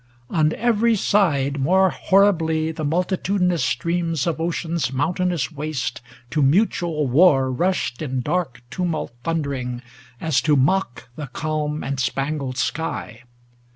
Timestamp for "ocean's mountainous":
4.41-5.51